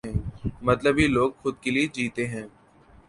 [0.61, 2.45] مطلبی لوگ خود کے لئے جیتے ہیں۔